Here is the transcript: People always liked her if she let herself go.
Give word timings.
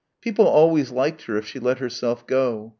People 0.19 0.47
always 0.47 0.89
liked 0.89 1.25
her 1.25 1.37
if 1.37 1.45
she 1.45 1.59
let 1.59 1.77
herself 1.77 2.25
go. 2.25 2.69